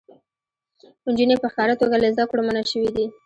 [1.07, 3.05] نجونې په ښکاره توګه له زده کړو منع شوې دي.